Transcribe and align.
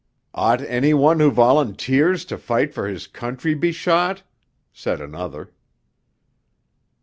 'Ought 0.33 0.61
any 0.61 0.95
one 0.95 1.19
who 1.19 1.29
volunteers 1.29 2.25
to 2.25 2.35
fight 2.39 2.73
for 2.73 2.87
his 2.87 3.05
country 3.05 3.53
be 3.53 3.71
shot?' 3.71 4.23
said 4.73 4.99
another. 4.99 5.51